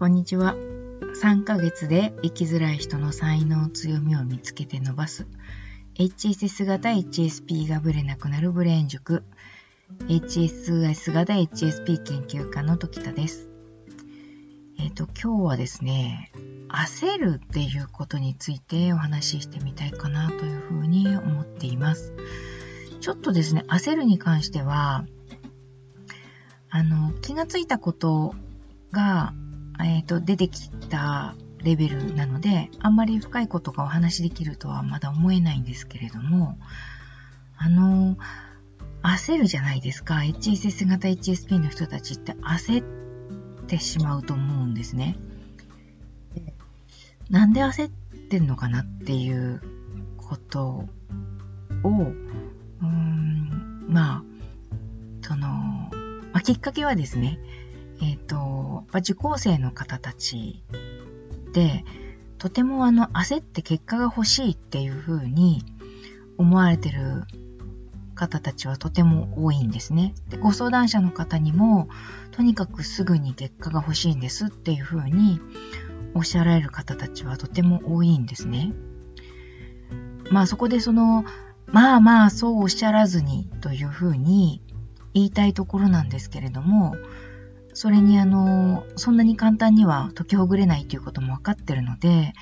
[0.00, 0.54] こんにちは。
[1.22, 5.26] 3ヶ月で生きづらい人の才能強みを見つけて伸ばす
[5.96, 9.24] HSS 型 HSP がブレなくなるブレーン塾
[10.08, 13.50] HSS 型 HSP 研究家の時田です。
[14.78, 16.32] えっ、ー、と、今日はですね、
[16.70, 22.14] 焦るっていうことについてお話ししてみたいかなというふうに思っています。
[23.02, 25.04] ちょっとですね、焦るに関しては、
[26.70, 28.34] あの、気がついたこと
[28.92, 29.34] が
[29.84, 36.58] えっ、ー、と、出てきたレベルなので、あんまり深いことがお話しできるとはまだ思えないんですけれども、
[37.56, 38.16] あの、
[39.02, 40.16] 焦るじゃないですか。
[40.16, 45.16] HSS 型 HSP の人たちって焦ってしまうと思うんですね。
[47.30, 47.90] なんで焦っ
[48.28, 49.62] てんのかなっていう
[50.16, 50.88] こと
[51.84, 51.88] を、
[52.82, 54.24] うん、まあ、
[55.22, 55.90] その、ま
[56.34, 57.38] あ、きっかけはですね、
[58.02, 60.62] えっ、ー、と、受講生の方たち
[61.52, 61.84] で、
[62.38, 65.64] とてもあの、焦って結果が欲しいっていうふうに
[66.38, 67.24] 思われてる
[68.14, 70.14] 方たちはとても多いんですね。
[70.28, 71.88] でご相談者の方にも、
[72.32, 75.40] とにかくすぐに結果が欲しいんですっていうふうに
[76.14, 78.72] おっしゃられる方たちはとても多いんですね。
[80.30, 81.24] まあそこでその、
[81.66, 84.62] まあまあそうおっしゃらずにというふうに
[85.14, 86.96] 言いたいところなんですけれども、
[87.80, 92.34] それにあの、そんなに簡単には解きほぐれないということも分かってるので、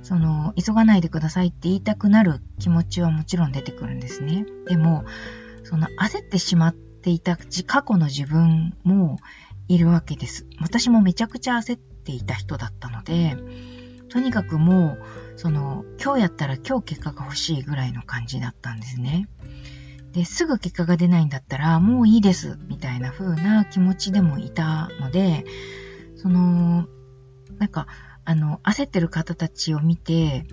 [0.00, 4.46] その、急がないでくださいって言いたくなる気持ちはもちろん出てくるんですね。
[4.66, 5.04] でも、
[5.62, 9.18] その焦ってしまっていた過去の自分も
[9.68, 10.46] いるわけです。
[10.58, 13.36] 私もめちゃくちゃ焦っていた人だったので、
[14.08, 14.96] とにかくも
[15.36, 19.28] う、その、今日やったら今日結果が欲しいぐらいの感じだったんですね。
[20.12, 25.44] で、すぐ結果が出ないんだったら、もういいです、みたいな風な気持ちでもいたので、
[26.16, 26.86] その、
[27.58, 27.86] なんか、
[28.24, 30.46] あの、焦ってる方たちを見て、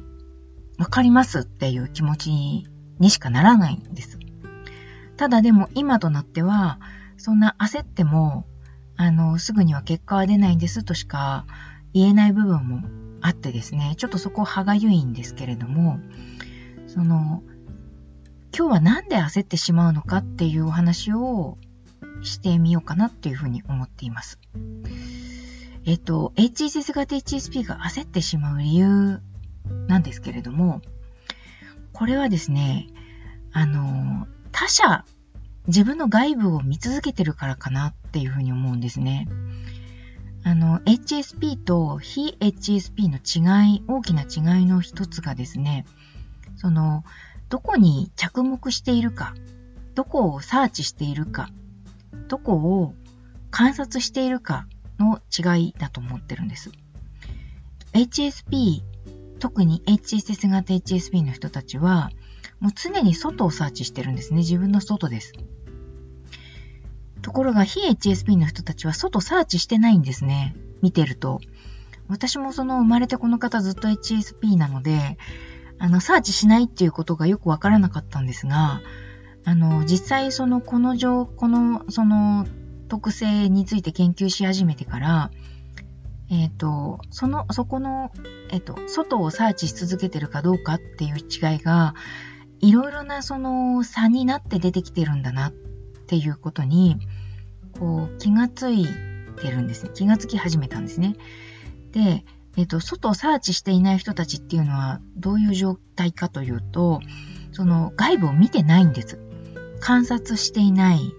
[0.77, 2.31] わかりますっていう気持ち
[2.99, 4.19] にしかならないんです。
[5.17, 6.79] ただでも今となっては、
[7.17, 8.45] そんな焦っても、
[8.97, 11.45] あの、すぐには結果は出ないんですとしか
[11.93, 12.81] 言えない部分も
[13.21, 15.99] あってですね、ちょっとそこ歯がゆいんですけれども、
[16.87, 17.43] その、
[18.57, 21.57] 今日はなんで焦ってしまうのかっていうお話を
[22.21, 24.39] してみようかなっていうふうに思っています。
[25.83, 29.19] えっと、HSS 型 HSP が焦ってしまう理由
[29.87, 30.81] なんですけれども、
[31.91, 32.87] これはですね、
[33.51, 35.03] あの、他者、
[35.67, 39.27] 自分の外部を見続けてるからかなっていうふうに思うんですね。
[40.45, 45.85] あの、HSP と非 HSP の違い、大きな違いの一つがですね、
[46.55, 47.03] その、
[47.49, 49.33] どこに着目しているか、
[49.93, 51.49] どこをサーチしているか、
[52.27, 52.93] どこを
[53.51, 54.67] 観察しているか
[54.99, 56.71] の違いだと思ってるんです。
[57.93, 58.81] HSP、
[59.39, 62.11] 特に HSS 型 HSP の人たちは、
[62.59, 64.39] もう常に外をサーチしてるんですね。
[64.39, 65.33] 自分の外です。
[67.21, 70.55] ところが、非 HSP の人たちは外サーチしてないんですね。
[70.81, 71.39] 見てると。
[72.07, 75.17] 私もその生まれてこの方ずっと HSP なので、
[75.79, 78.81] あの、サーチしないっていうことがよくわからなかったんですが、
[79.43, 82.47] あの、実際その、この情、この、その、
[82.87, 85.31] 特性について研究し始めてから、
[86.29, 88.11] えっ、ー、と、その、そこの、
[88.51, 91.93] えっ、ー、と、外をサーチし続けてるかどうかっていう違いが、
[92.59, 96.97] いろいろなその差になって出てきてるんだなっていうことに、
[97.79, 98.87] こう、気がつい
[99.39, 99.91] てるんですね。
[99.93, 101.15] 気がつき始めたんですね。
[101.91, 102.25] で、
[102.57, 107.01] えっ、と、外をサーチしていない人たちっていうのはどういう状態かというと、
[107.51, 109.19] その外部を見てないんです。
[109.79, 111.13] 観察していない。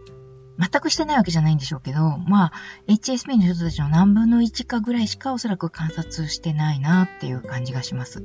[0.59, 2.53] 全くしてないわけじゃないんでしょうけど、まあ、
[2.89, 8.25] HSP の人たちの何分の1かぐらいしかおそらく観察してないなっていう感じがします。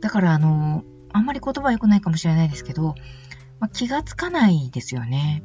[0.00, 2.94] だから、あの、あんまり言葉は良くないかもしれないですけど、
[3.60, 5.44] まあ、気がつかないですよね。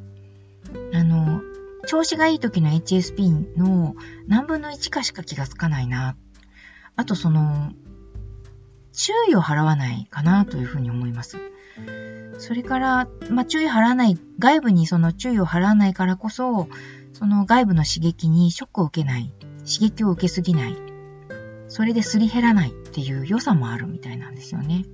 [0.93, 1.41] あの、
[1.85, 3.95] 調子がいい時の HSP の
[4.27, 6.15] 何分の1かしか気がつかないな
[6.95, 7.71] あとその、
[8.93, 11.37] 注意を払わないかなというふうに思います。
[12.37, 16.67] それから、まあ、注意払わない、外部にその注意を払わないからこそ、
[17.13, 20.77] その外部の刺激にショックを受けない、刺激を受けすぎない、
[21.67, 24.85] それですり減らないっていう良さもあるみたいなんですよね。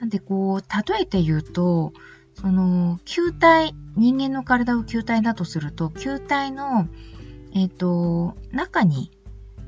[0.00, 1.92] なんでこう、例えて言うと、
[2.34, 6.86] その、球体、人間の体を球体だとすると、球体の、
[7.54, 9.10] えっ、ー、と、中に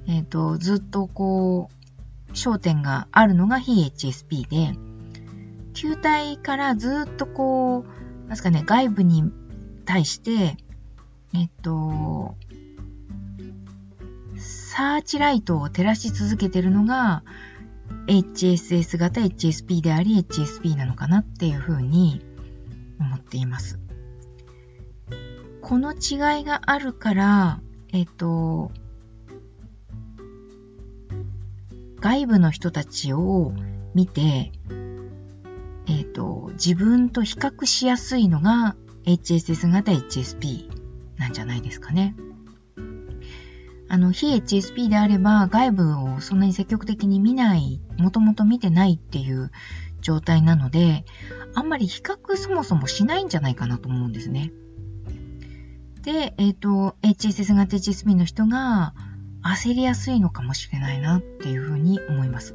[0.09, 4.77] えっ、ー、と、ずっとこう、焦点があるのが非 HSP で、
[5.75, 9.31] 球体からずっとこう、なんすかね、外部に
[9.85, 10.57] 対して、
[11.35, 12.37] えっと、
[14.37, 17.23] サーチライトを照らし続けてるのが
[18.07, 22.23] HSS 型 HSP であり HSP なのかなっていうふうに
[23.01, 23.79] 思っています。
[25.61, 27.61] この違いがあるから、
[27.93, 28.71] えっ、と、
[32.01, 33.53] 外部の人たちを
[33.95, 34.53] 見て、
[35.87, 40.69] えっ、と、自分と比較しやすいのが HSS 型 HSP
[41.17, 42.15] なんじゃないですかね。
[43.89, 49.51] あの、非 HSP であれば外部をそんなに積極的に見ない、もともと見てないっていう
[50.03, 51.07] 状態なので、
[51.55, 54.53] あんまり比較そもそもしないんじゃないかなと思うんですね。
[56.03, 58.95] で、えっ、ー、と、HSS 型 HSP の人が
[59.55, 62.55] 焦りやすいのかもしれないなっていうふうに思います。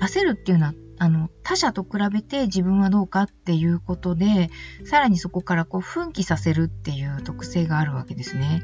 [0.00, 4.50] 焦るっていうのはあの、他者と比べて自分はどうかっていうことで、
[4.84, 8.62] さらにそこからこう奮起させるっていう特性があるわけですね。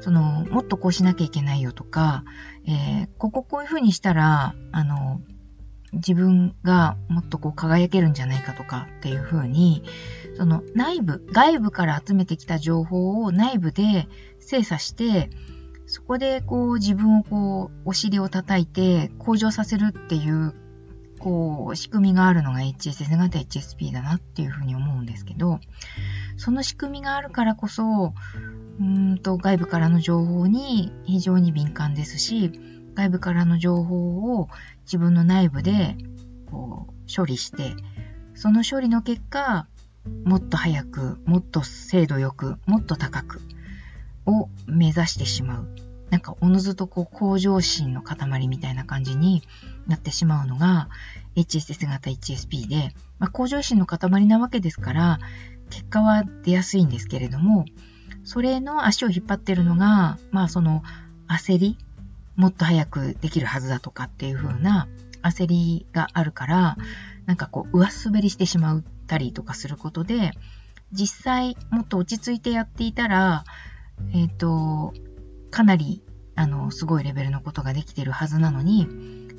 [0.00, 2.24] その、もっとこうしなきゃいけないよとか、
[2.66, 5.20] えー、こここういうふうにしたら、あの、
[5.92, 9.84] 自分がもっとこう輝けるんじゃないかとかっていうふうに、
[10.36, 14.08] その内部、外部から集めてきた情報を内部で
[14.40, 15.30] 精査して、
[15.86, 20.54] そこでこう自分をこうお尻を叩いて向上させるっていう
[21.18, 25.60] こう、仕組みがあるのが HSS 型 HSP だなっていうふうに思うんですけど、
[26.36, 28.14] その仕組みがあるからこそ、
[28.78, 32.52] うんと外部からの情報に非常に敏感ですし、
[32.94, 34.48] 外部からの情報を
[34.84, 35.96] 自分の内部で
[36.50, 37.74] こう処理して、
[38.34, 39.66] その処理の結果、
[40.24, 43.40] もっと早く、もっと精度よく、もっと高く
[44.26, 45.68] を目指してしまう。
[46.10, 49.42] なんかおのずとこう向上心の塊みたいな感じに
[49.86, 50.88] なってしまうのが
[51.34, 55.18] HSS 型 HSP で、まあ、向上心の塊なわけですから、
[55.70, 57.64] 結果は出やすいんですけれども、
[58.24, 60.82] それの足を引っ張ってるのが、まあその
[61.28, 61.78] 焦り、
[62.36, 64.88] もっと早くできるはずだとかっていう風な
[65.22, 66.76] 焦りがあるから、
[67.26, 70.32] なんかこう上滑りしてしまったりとかすることで、
[70.92, 73.44] 実際もっと落ち着いてやっていたら、
[74.12, 74.92] えっ、ー、と、
[75.50, 76.02] かなり、
[76.34, 78.86] あの、すごいレベルのことができてるはずなのに、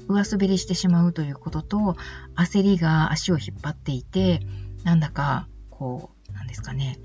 [0.08, 1.96] 上滑りしてしまうということと、
[2.36, 4.42] 焦りが足を引っ張っていて、
[4.84, 7.00] なんだか、こう、なんですかね、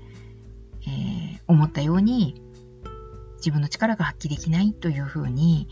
[0.87, 2.41] えー、思ったように
[3.37, 5.67] 自分の力が発揮できないというふうに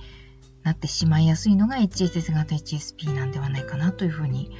[0.63, 4.51] なってしまいやすいのが HSS 型 HSP なんではないかなというふうに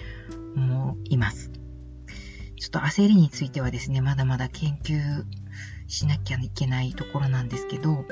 [0.56, 1.52] 思います。
[2.60, 5.26] ちょっと焦りについてはですね、まだまだ研究
[5.92, 8.06] しなきゃいけないところなんですけど、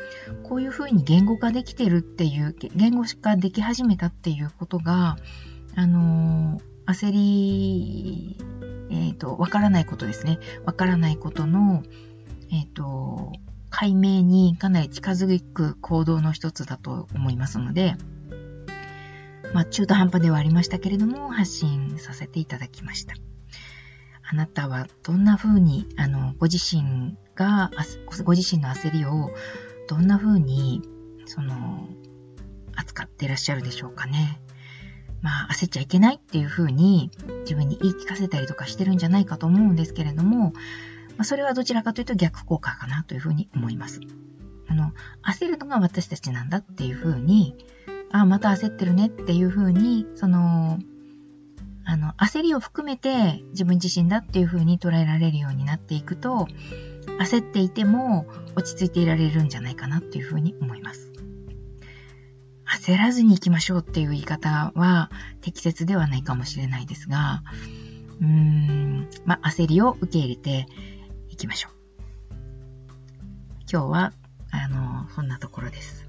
[0.44, 5.18] こういうふうに言語化できてるっていう、言語化でき始めたっていうことが、
[5.76, 8.38] あの、焦り、
[8.90, 10.40] えっ、ー、と、わからないことですね。
[10.66, 11.84] わからないことの、
[12.52, 13.31] えっ、ー、と、
[13.70, 17.96] 解明にかなり近づく行動の一つだと思いますので、
[19.54, 23.14] まあ、中途半端ではありましたけれども、発信させていただきました。
[24.32, 27.71] あなたはどんな風に、あの、ご自身が、
[28.25, 29.31] ご自身の焦りを
[29.88, 30.81] どんな風に、
[31.25, 31.88] その、
[32.75, 34.41] 扱っていらっしゃるでしょうかね。
[35.21, 40.53] まあ、焦っちゃいけないっていう風に自分に言い聞かせたりとかしてるんじゃないかと思うんですけれども、ま
[41.19, 44.00] あ、それはどちらかというと逆効果かなという風に思います。
[44.67, 44.93] あの、
[45.24, 47.55] 焦るのが私たちなんだっていう風に、
[48.12, 50.79] ああ、また焦ってるねっていう風に、その、
[51.86, 56.48] あの、焦りを含めて自分自身だっていう風に捉えられるようになっていくと、
[57.20, 61.12] 焦っていても落ち着いていられるんじゃないかなっていう風に思います。
[62.66, 65.12] 焦らずに行きましょうっていう言い方は
[65.42, 67.44] 適切ではないかもしれないですが、
[68.22, 70.68] うーん、まあ、焦りを受け入れて
[71.30, 71.74] いきましょう。
[73.72, 74.14] 今日は、
[74.52, 76.08] あの、そんなところです。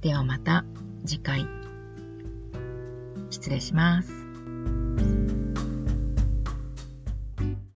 [0.00, 0.64] ではまた
[1.04, 1.46] 次回。
[3.30, 5.15] 失礼します。